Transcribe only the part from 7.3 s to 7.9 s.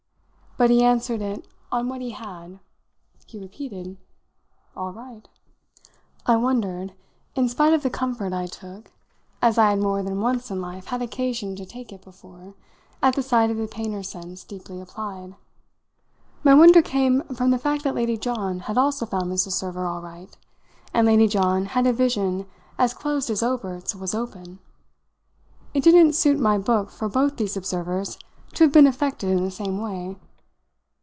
in spite of the